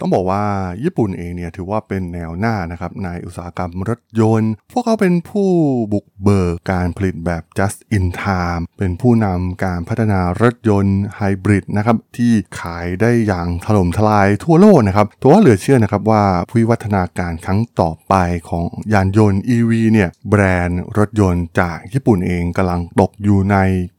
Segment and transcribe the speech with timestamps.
[0.00, 0.44] ต้องบอกว่า
[0.84, 5.50] ญี่ปุ่นเองเนี่ยถือว่าเป็นแนวหน้านะครับในอุตสาหกรรมรถยนต์ พวกเขาเป็นผู้
[5.92, 16.24] บุกเบิกการผลิตแบบ just in time เป็นผู้นำการพัฒนารถยนต์ไฮบริดนะครับที่ขายได้อย่างถล่มทลายทั่วโลกนะครับตัวว่าเหลือเชื่อนะครับว่า
[16.54, 18.14] วิวัฒนาการครั้งต่อไป
[18.48, 23.56] ของยานยนต์ EV เนี่ยแบรนด์รถยนต์จากญี่ปุ่นเองกำลังตกอยู่ใน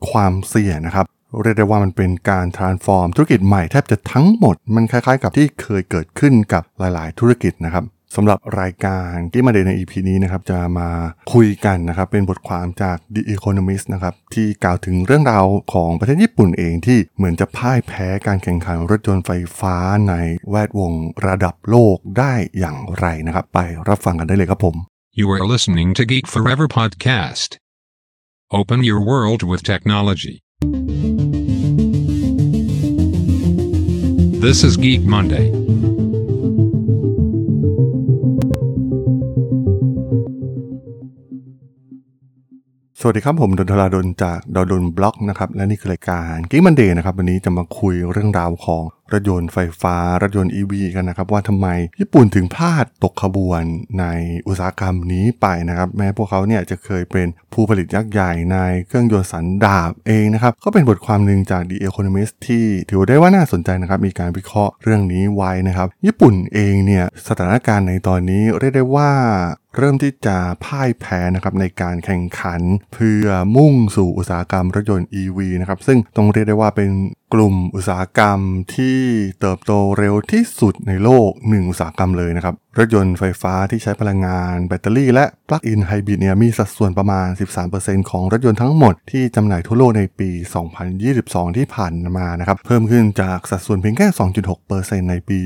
[0.10, 1.06] ความเสี่ยงนะครับ
[1.44, 7.86] เรียกได้ว่ามันเป็นการ transform ธุรกิจใหม่แทบจะทั้งหมด มันคล้ายๆกับที่เคยเกิดขึ้นกับหลาย ๆ ธุรกิจนะครับ
[8.16, 10.90] สำหรับรายการที่มาเดใน EP นี้นะครับจะมา
[11.34, 19.76] คุยกันนะครับเป็นบทความจาก The Economist นะครับที่กล่าวถึงเรื่องราวของประเทศญี่ปุ่นเองที่เหมือนจะพ่ายแพ้การแข่งขันรถยนต์ไฟฟ้า
[20.10, 20.14] ใน
[20.50, 20.94] แวดวง
[21.28, 24.76] ระดับโลกได้อย่างไรนะครับ ไปรับฟังกันได้เลยครับผม
[25.20, 27.50] You are listening to Geek Forever podcast.
[28.60, 30.45] Open your world with technology.
[34.46, 35.46] This is Geek Monday.
[43.00, 51.68] สวัสดีครับ ผมดนทราดนจากดนบล็อกนะครับ และนี่คือรายการกิ๊กมันเดย์นะครับ วันนี้จะมาคุยเรื่องราวของรถยนต์ไฟฟ้า รถยนต์ EV กันนะครับ ว่าทำไม
[52.00, 53.64] ญี่ปุ่นถึงพลาดตกขบวน
[54.00, 54.06] ใน
[54.48, 69.12] อุตสาหกรรมนี้ไปนะครับ แม้พวกเขาเนี่ยจะเคยเป็นผู้ผลิตยักษ์ใหญ่ในเครื่องยนต์สันดาปเองนะครับ ก็เป็นบทความหนึ่งจาก The Economist ที่ถือได้ว่าน่าสนใจนะครับ มีการวิเคราะห์เรื่องนี้ไว้นะครับ ญี่ปุ่นเองเนี่ยสถานการณ์ในตอนนี้เรียกได้ว่า
[69.78, 72.62] เริ่มที่จะพ่ายแพ้นะครับในการแข่งขัน
[72.94, 76.90] เพื่อมุ่งสู่อุตสาหกรรมรถยนต์ EV นะครับซึ่งต้องเรียกได้ว่าเป็น
[77.34, 78.40] กลุ่มอุตสาหกรรม
[78.76, 79.00] ที่
[79.40, 87.28] เติบโตเร็วที่สุดในโลกหนึ่งอุตสาหกรรมเลยนะครับ รถยนต์ไฟฟ้าที่ใช้พลังงานแบตเตอรี่และปลั๊กอินไฮบริดเนี่ยมีสัดส่วนประมาณ
[87.70, 90.30] 13%ของรถยนต์ทั้งหมดที่จำหน่ายทั่วโลกในปี
[90.94, 94.08] 2022 ที่ผ่านมานะครับ เพิ่มขึ้นจากสัดส่วนเพียงแค่
[94.60, 95.40] 2.6%ในปี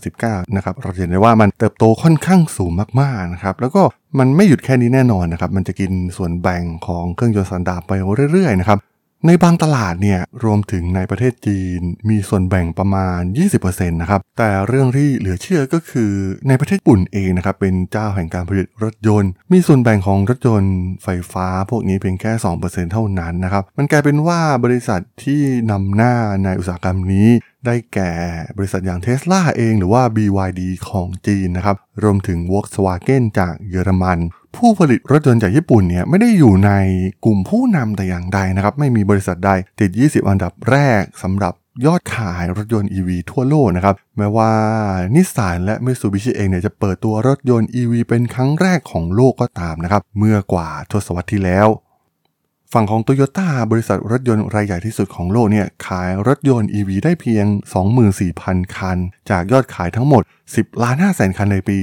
[0.00, 3.82] 2019 นะครับ เราเห็นได้ว่ามันเติบโตค่อนข้างสูงมากๆนะครับแล้วก็
[4.18, 7.92] มันไม่หยุดแค่นี้แน่นอนนะครับมันจะกินส่วนแบ่งของเครื่องยนต์สันดาปไป
[8.32, 8.78] เรื่อยๆนะครับ
[9.26, 13.20] ในบางตลาดเนี่ยรวมถึงในประเทศจีนมีส่วนแบ่งประมาณ
[13.56, 16.12] 20%นะครับ แต่เรื่องที่เหลือเชื่อก็คือ
[16.48, 25.40] ในประเทศญี่ปุ่นเองนะครับเป็นเจ้าแห่งการผลิตรถยนต์ มีส่วนแบ่งของรถยนต์ไฟฟ้าพวกนี้เพียงแค่ 2%เท่านั้นนะครับ มันกลายเป็นว่าบริษัทที่
[25.70, 27.28] นำหน้าในอุตสาหกรรมนี้
[27.66, 28.12] ได้แก่
[28.56, 34.18] บริษัทอย่างเท s l a เองหรือว่า BYD ของจีนนะครับ รวมถึง Volkswagen จากเยอรมัน
[34.56, 36.72] ผู้ผลิตรถยนต์จากญี่ปุ่นเนี่ยไม่ได้อยู่ใน
[37.24, 41.54] กลุ่มผู้นำแต่อย่างใดนะครับ ไม่มีบริษัทใดติด 20 อันดับแรกสำหรับ
[41.86, 44.52] ยอดขายรถยนต์ EV ทั่วโลกนะครับ แม้ว่า
[45.14, 51.68] นิสสันและ Mitsubishi เองเนี่ยจะเปิดตัวรถยนต์ EV เป็นครั้งแรกของโลกก็ตามนะครับ เมื่อกว่าทศวรรษที่แล้ว
[52.72, 57.46] ฝั่งของ Toyota บริษัทรถยนต์รายใหญ่ที่สุดของโลกเนี่ยขายรถยนต์ EV ได้เพียง
[58.12, 58.98] 24,000 คัน
[59.30, 60.22] จากยอดขายทั้งหมด
[60.52, 61.78] 10 ล้าน5แสนคันในปี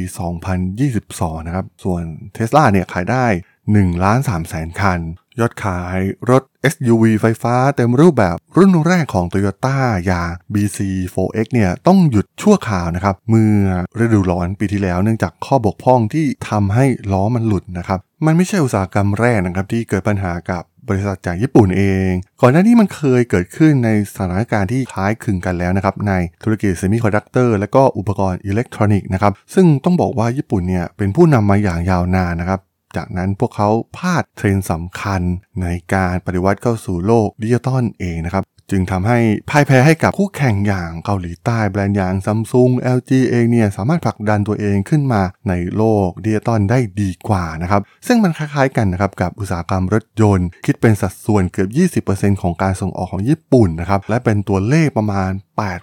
[0.72, 2.04] 2022 นะครับ ส่วน
[2.36, 3.26] Tesla เนี่ยขายได้
[3.66, 5.00] 1 ล้าน3แสนคัน
[5.40, 9.76] ยอดขายรถ SUV ไฟฟ้าเต็มรูปแบบรุ่นแรกของ Toyota
[10.06, 13.64] อย่าง BC4X เนี่ยต้องหยุดชั่วคราวนะครับ เมื่อ
[14.04, 22.10] ฤดูร้อนปีที่แล้วเนื่องจากข้อบกพร่องที่ทำให้ล้อมันหลุดนะครับ มันไม่ใช่อุตสาหกรรมแรกนะครับที่เกิดปัญหากับ บริษัทจากญี่ปุ่นเอง
[22.42, 26.14] ก่อนหน้านี้มันเคยเกิดขึ้นในสถานการณ์ที่คล้ายคลึงกันแล้วนะครับ ใน
[26.44, 32.60] ธุรกิจเซมิคอนดักเตอร์และก็อุปกรณ์อิเล็กทรอนิกส์นะครับ ซึ่งต้องบอกว่าญี่ปุ่นเนี่ยเป็นผู้นำมาอย่างยาวนานนะครับ
[32.98, 35.22] จากนั้นพวกเขาพลาดเทรนด์สำคัญ
[35.62, 39.20] ในการปฏิวัติเข้าสู่โลกดิจิตอลเองนะครับ จึงทำให้
[39.50, 51.68] พ่ายแพ้ให้กับคู่แข่งอย่างเกาหลีใต้แบรนด์อย่างซัมซุง LG เองเนี่ยสามารถผลักดันตัวเองขึ้นมาในโลกดิจิตอลได้ดีกว่านะครับ ซึ่งมันคล้ายๆกันนะครับกับอุตสาหกรรมรถยนต์ คิดเป็นสัดส่วนเกือ
[52.02, 55.32] บ 20%ของการส่งออกของญี่ปุ่นนะครับ และเป็นตัวเลขประมาณ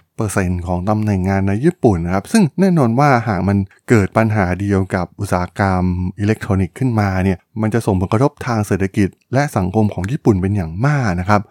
[0.07, 3.57] 8%ของตำแหน่งงานในญี่ปุ่นนะครับ ซึ่งแน่นอนว่าหากมัน
[3.89, 5.83] เกิดปัญหาเดียวกับอุตสาหกรรม
[6.19, 11.41] อิเล็กทรอนิกส์ขึ้นมาเนี่ยมันจะส่งผลกระทบทางเศรษฐกิจ และสังคมของญี่ปุ่นเป็นอย่างมากนะครับ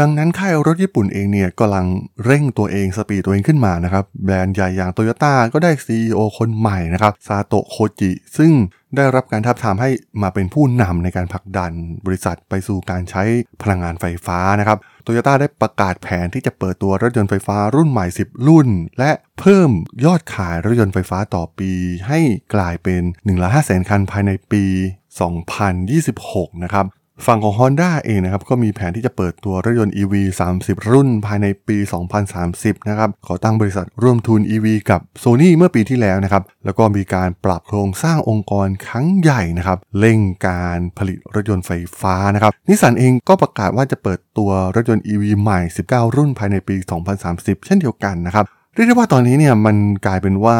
[0.00, 1.86] ดังนั้นค่ายรถญี่ปุ่นเองเนี่ยกำลัง
[2.24, 8.52] เร่งตัวเองสปีดตัวเองขึ้นมานะครับ แบรนด์ใหญ่อย่างโตโยต้าก็ได้ CEO คนใหม่นะครับซาโตะโคจิ ซึ่ง
[8.96, 9.90] ได้รับการทับทามให้
[10.22, 11.72] มาเป็นผู้นำในการผลักดัน
[12.06, 13.22] บริษัทไปสู่การใช้
[13.62, 18.68] พลังงานไฟฟ้านะครับโตโยต้าได้ประกาศแผนที่จะเปิดตัวรถยนต์ไฟฟ้ารุ่นใหม่ 10 รุ่น
[18.98, 19.10] และ
[19.40, 19.70] เพิ่ม
[20.04, 21.72] ยอดขายรถยนต์ไฟฟ้าต่อปี
[22.08, 22.20] ให้
[22.54, 24.64] กลายเป็น1ล้าน5แสนคันภายในปี
[25.84, 26.86] 2026 นะครับ
[27.24, 30.14] ฝั่งของ Honda เองนะครับก็มีแผนที่จะเปิดตัวรถยนต์ EV
[30.52, 31.78] 30 รุ่นภายในปี
[32.32, 41.70] 2030 นะครับขอตั้งบริษัทร่วมทุน EV กับ Sony เมื่อปีที่แล้วนะครับ แล้วก็มีการปรับโครงสร้างองค์กรครั้งใหญ่นะครับเร่งการผลิตรถยนต์ไฟ
[42.00, 46.76] ฟ้านะครับนิสสันเองก็ประกาศว่าจะเปิดตัวรถยนต์ EV ใหม่ 19 รุ่นภายในปี
[47.20, 49.76] 2030 เช่นเดียวกันนะครับ เรียกได้ว่าตอนนี้เนี่ยมัน
[50.06, 50.58] กลายเป็นว่า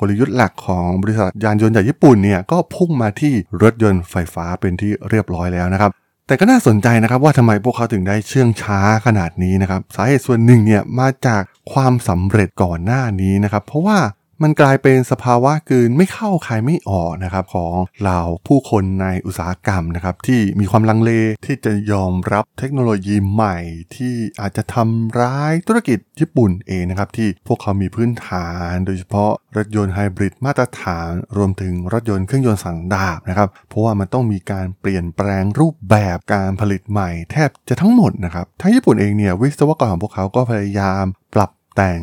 [0.00, 3.32] กลยุทธ์หลักของบริษัทยานยนต์จากญี่ปุ่นเนี่ยก็พุ่งมาที่
[3.62, 5.90] รถยนต์ไฟฟ้าเป็นที่เรียบร้อยแล้วนะครับ
[6.26, 11.42] แต่ก็น่าสนใจนะครับว่าทำไมพวกเขาถึงได้เชื่องช้าขนาดนี้นะครับสาเหตุส่วนหนึ่งเนี่ยมาจาก
[11.72, 13.98] ความสำเร็จก่อนหน้านี้นะครับเพราะว่า
[14.42, 21.12] มันกลายเป็นสภาวะกืนไม่เข้าใครไม่ออกนะครับของเหล่าผู้คนในอุตสาหกรรมนะครับที่มีความลังเล
[21.46, 23.58] ที่จะยอมรับเทคโนโลยีใหม่
[23.96, 41.04] ที่อาจจะทำร้ายธุรกิจญี่ปุ่นเองนะครับที่พวกเขามีพื้นฐาน โดยเฉพาะรถยนต์ไฮบริดมาตรฐานรวมถึงรถยนต์เครื่องยนต์สันดาปนะครับเพราะว่ามันต้องมีการเปลี่ยนแปลงรูปแบบการผลิตใหม่ แทบจะทั้งหมดนะครับทั้งญี่ปุ่นเองเนี่ยวิศวกรของพวกเขาก็พยายาม
[41.34, 42.00] ปรับ แต่ง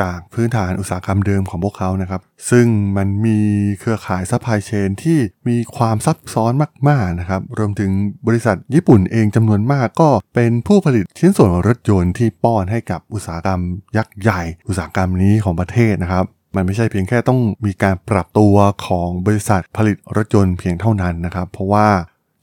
[0.00, 2.66] จากพื้นฐานอุตสาหกรรมเดิมของพวกเขานะครับ ซึ่ง
[2.96, 3.40] มันมี
[3.80, 5.18] เครือข่าย supply chain ที่
[5.48, 6.52] มีความซับซ้อน
[6.88, 7.90] มากๆนะครับ รวมถึง
[8.26, 13.60] บริษัทญี่ปุ่นเองจำนวนมากก็เป็นผู้ผลิตชิ้นส่วนรถยนต์ที่ป้อนให้กับอุตสาหกรรม
[13.96, 16.24] ยักษ์ใหญ่ อุตสาหกรรมนี้ของประเทศนะครับ
[16.56, 18.54] มันไม่ใช่เพียงแค่ต้องมีการปรับตัว
[18.86, 21.86] ของบริษัทผลิตรถยนต์เพียงเท่านั้นนะครับ เพราะว่า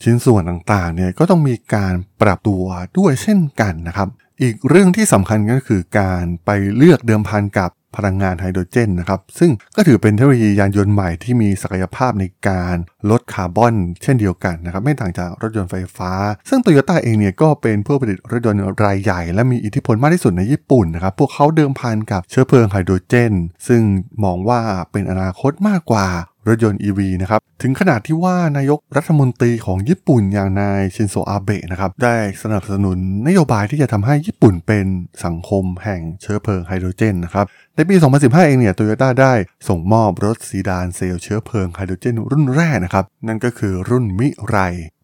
[0.04, 2.64] ชิ้นส่วนต่างๆเนี่ยก็ต้องมีการปรับตัว
[2.98, 4.08] ด้วยเช่นกันนะครับ
[4.42, 12.76] อีกเรื่องที่สำคัญก็คือการไปเลือกเดิมพันกับพลังงานไฮโดรเจนนะครับ ซึ่งก็ถือเป็นเทคโนโลยียานยนต์ใหม่ที่มีศักยภาพในการ
[13.10, 16.12] ลดคาร์บอนเช่นเดียวกันนะครับ ไม่ต่างจากรถยนต์ไฟฟ้า
[16.50, 23.34] ซึ่งโตโยต้าเองเนี่ยก็เป็นผู้ผลิตรถยนต์รายใหญ่ และมีอิทธิพลมากที่สุดในญี่ปุ่นนะครับ พวกเขาเดิมพันกับเชื้อเพลิงไฮโดรเจน
[23.68, 23.82] ซึ่ง
[24.24, 24.62] มองว่า
[24.92, 26.08] เป็นอนาคตมากกว่า
[26.48, 32.98] รถยนต์ EV นะครับ ถึงขนาดที่ว่านายกรัฐมนตรีของญี่ปุ่นอย่างนายชินโซอาเบะนะครับ ได้สนับสนุน
[33.28, 34.86] นโยบายที่จะทำให้ญี่ปุ่นเป็น
[35.26, 37.46] สังคมแห่งเชื้อเพลิงไฮโดรเจนนะครับ
[37.76, 39.34] ในปี 2015 เองเนี่ยโตโยต้าได้
[39.68, 44.58] ส่งมอบรถซีดานเซลล์เชื้อเพลิงไฮโดรเจนรุ่นแรกนะครับ นั่นก็คือรุ่นมิไร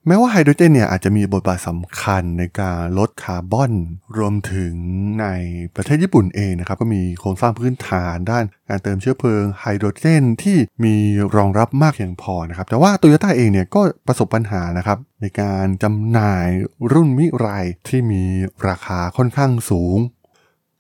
[0.10, 3.72] แม้ว่าไฮโดรเจนเนี่ยอาจจะมีบทบาทสำคัญในการลดคาร์บอน
[4.18, 4.74] รวมถึง
[5.22, 5.28] ใน
[5.76, 10.96] ประเทศญี่ปุ่นเองนะครับ ก็มีโครงสร้างพื้นฐานด้านการเติมเชื้อเพลิงไฮโดรเจนที่มี
[11.36, 16.48] รองรับมากเพียงพอนะครับ แต่ว่าโตโยต้าเองเนี่ยก็ประสบปัญหานะครับในการจำหน่าย
[16.92, 17.48] รุ่นมิไร
[17.88, 18.24] ที่มี
[18.68, 19.98] ราคาค่อนข้างสูง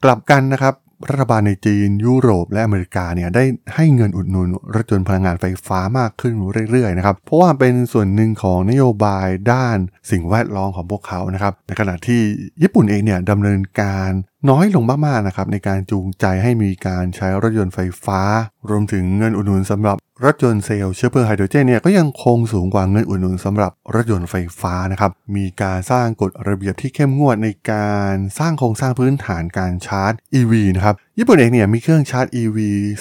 [0.03, 0.73] กลับกันนะครับ
[1.09, 3.43] รัฐบาลในจีน ยุโรปและอเมริกาเนี่ยได้
[3.75, 6.33] ให้เงินอุดหนุนรถยนต์พลังงานไฟฟ้ามากขึ้น
[6.71, 9.77] เรื่อยๆนะครับเพราะว่าเป็นส่วนหนึ่งของนโยบายด้าน
[10.11, 12.21] สิ่งแวดล้อมของพวกเขานะครับในขณะที่
[12.61, 14.11] ญี่ปุ่นเองเนี่ยดำเนินการ
[14.49, 18.21] น้อยลงมากๆนะครับในการจูงใจให้มีการใช้รถยนต์ไฟฟ้า
[18.69, 32.57] รวมถึงเงินอุดหนุนสำหรับ รถยนต์เซลล์เชื้อเพลิงไฮโดรเจนเนี่ยก็ยังคงสูงกว่าเงินอุดหนุนสำหรับรถยนต์ไฟฟ้านะครับ มีการสร้างกฎระเบียบที่เข้มงวดในการสร้างโครงสร้างพื้นฐานการชาร์จ EV นะครับ ญี่ปุ่นเองเนี่ยมีเครื่องชาร์จ EV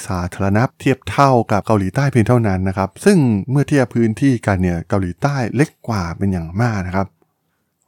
[0.06, 3.18] สาธารณะเทียบเท่ากับเกาหลีใต้เพียงเท่านั้นนะครับ ซึ่ง
[3.50, 7.06] เมื่อเทียบพื้นที่กันเนี่ยเกาหลีใต้เล็กกว่าเป็นอย่างมากนะครับ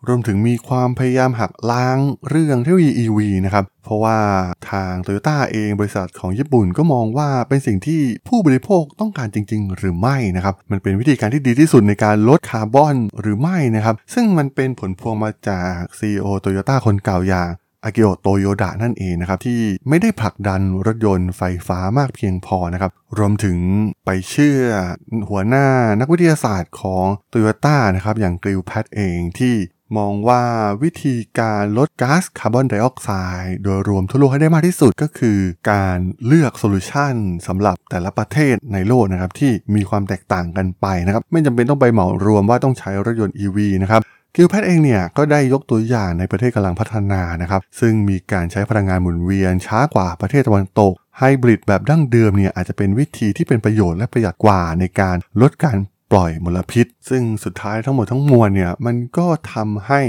[0.07, 1.99] รวมถึงมีความพยายามหักล้าง
[2.29, 4.19] เรื่องเทคโนโลยี EV นะครับ เพราะว่า
[4.71, 17.51] ทางโตโยต้าเองบริษัทของญี่ปุ่นก็มองว่าเป็นสิ่งที่ผู้บริโภคต้องการจริง ๆ หรือไม่นะครับ มันเป็นวิธีการที่ดีที่สุดในการลดคาร์บอนหรือไม่นะครับ ซึ่งมันเป็นผลพวงมาจาก CEO โตโยต้าคนเก่าอย่าง
[17.85, 23.59] อากิโอโตโยดะนั่นเองนะครับที่ไม่ได้ผลักดันรถยนต์ไฟฟ้ามากเพียงพอนะครับ รวมถึง
[24.05, 24.63] ไปเชื่อ
[25.29, 25.67] หัวหน้า
[26.01, 29.55] นักวิทยาศาสตร์ของโตโยต้านะครับอย่าง Gill Pratt เองที่
[29.97, 30.43] มองว่า
[30.83, 33.11] วิธีการลดก๊าซคาร์บอนไดออกไซ
[33.43, 35.39] ด์โดยรวมทั่วโลกให้ได้มากที่สุดก็คือ
[35.71, 37.15] การเลือก solution
[37.47, 44.03] สำหรับแต่ละประเทศในโลกนะครับที่มีความแตกต่างกันไปนะครับไม่จำเป็นต้องไปเหมารวมว่าต้องใช้รถยนต์ EV นะครับ
[44.35, 55.77] Gill Pratt เองเนี่ยก็ได้ยกตัวอย่างในประเทศกำลังพัฒนานะครับซึ่งมีการใช้พลังงานหมุนเวียนช้ากว่าประเทศตะวันตกไฮบริดแบบดั้งเดิมเนี่ยอาจจะเป็นวิธีที่เป็นประโยชน์และประหยัดกว่าในการลดการ
[56.13, 60.01] ปล่อยมลพิษ ซึ่งสุดท้ายทั้งหมดทั้งมวลเนี่ยมันก็ทำให้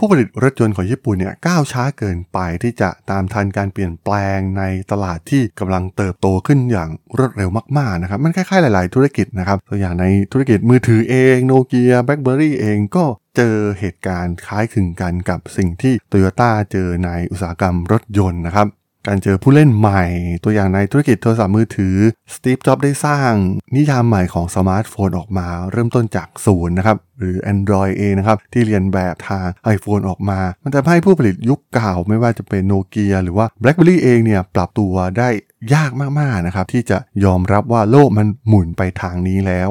[0.00, 13.04] ผู้ผลิตรถยนต์ของญี่ปุ่นเนี่ยก้าวช้าเกินไปที่จะตามทันการเปลี่ยนแปลงในตลาดที่กำลังเติบโตขึ้นอย่างรวดเร็วมากๆนะครับมันคล้ายๆหลาย ๆ ธุรกิจนะครับตัวอย่างในธุรกิจมือถือเองโนเกียแบล็คเบอรี่เองก็
[13.36, 18.66] เจอเหตุการณ์คล้ายคลึงกันกับสิ่งที่โตโยต้าเจอในอุตสาหกรรมรถยนต์นะครับ
[19.08, 20.02] การเจอผู้เล่นใหม่
[20.44, 21.96] ตัวอย่างในธุรกิจโทรศัพท์มือถือ
[22.34, 23.32] สตีฟจ็อบส์ได้สร้าง
[23.76, 35.28] นิยามใหม่ของสมาร์ทโฟนออกมา เริ่มต้นจากศูนย์นะครับหรือ Android เองนะครับ ที่เลียนแบบทาง iPhone ออกมา มันจะให้ผู้ผลิตยุคเก่าไม่ว่าจะเป็นโนเกียหรือว่า BlackBerry เองเนี่ยปรับตัวได้
[35.74, 39.70] ยากมากๆนะครับที่จะยอมรับว่าโลกมันหมุนไปทางนี้แล้ว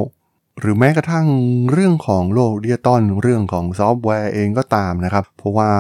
[0.60, 1.28] หรือแม้กระทั่ง
[1.72, 5.72] เรื่องของโลกดิจิตอลเรื่องของซอฟต์แวร์เองก็ตามนะครับ เพราะว่า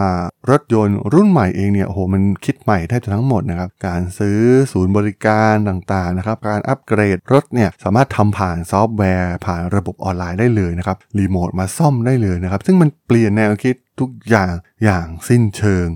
[0.50, 4.39] รถยนต์รุ่นใหม่เองเนี่ยโอ้โหมันคิดใหม่แทบจะทั้งหมดนะครับ การซื้อ
[4.72, 14.53] ศูนย์บริการต่างๆนะครับ การอัปเกรดรถเนี่ยสามารถทำผ่านซอฟต์แวร์ ผ่านระบบออนไลน์ได้เลยนะครับรีโมทมาซ่อมได้เลยนะครับ ซึ่งมันเปลี่ยนแนวคิดทุกอย่าง
[14.84, 15.88] อย่างสิ้นเชิง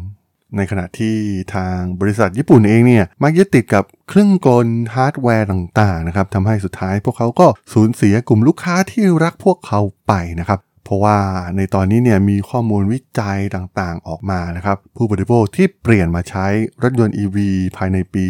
[0.58, 1.16] ในขณะที่
[1.56, 11.18] ทางบริษัทญี่ปุ่นเองเนี่ยมักยึดติดกับเครื่องกลฮาร์ดแวร์ต่างๆนะครับทำให้สุดท้ายพวกเขาก็สูญเสียกลุ่มลูกค้าที่รักพวกเขาไปนะครับเพราะว่า
[11.58, 16.48] ในตอนนี้เนี่ยมีข้อมูลวิจัยต่างๆออกมานะครับ ผู้บริโภคที่เปลี่ยนมาใช้
[16.84, 17.38] รถยนต์ EV
[17.78, 18.26] ภายในปี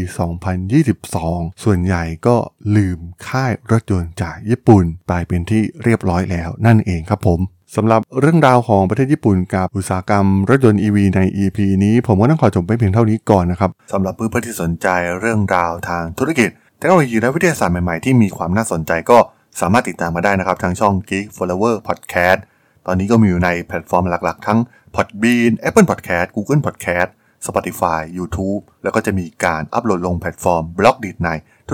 [0.79, 2.35] 2022 ส่วนใหญ่ก็
[2.75, 7.39] ลืมค่ายรถยนต์จากญี่ปุ่นไปเป็นที่เรียบร้อยแล้วนั่นเองครับผม
[7.75, 14.87] สำหรับเรื่องราวของประเทศญี่ปุ่นกับอุตสาหกรรมรถยนต์ EV ใน EP นี้ ผมก็ต้องขอจบไปเพียงเท่านี้ก่อนนะครับสำหรับเพื่อนๆที่สนใจ
[15.19, 19.17] เรื่องราวทางธุรกิจเทคโนโลยีและวิทยาศาสตร์ใหม่ๆ ที่มีความน่าสนใจก็
[19.61, 22.39] สามารถติดตามมาได้นะครับ ทางช่อง Geek Flower Podcast
[22.87, 24.59] ตอนนี้ก็มีอยู่ในแพลตฟอร์มหลักๆ ทั้ง
[24.95, 27.09] Podbean Apple Podcast Google Podcast
[27.47, 31.29] Spotify YouTube แล้วก็จะมีการอัปโหลดลงแพลตฟอร์ม Blockdit ใน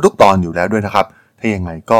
[0.06, 1.06] ทุกๆ ตอนอยู่แล้วด้วยนะครับ
[1.40, 2.00] ถ้ายังไงก็